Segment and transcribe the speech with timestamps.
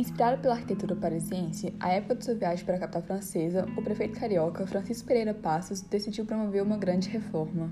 [0.00, 4.18] Inspirado pela arquitetura parisiense, à época de sua viagem para a capital francesa, o prefeito
[4.18, 7.70] carioca Francisco Pereira Passos decidiu promover uma grande reforma.